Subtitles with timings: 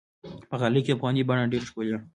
[0.49, 1.99] په غالۍ کې افغاني بڼه ډېره ښکلي وي.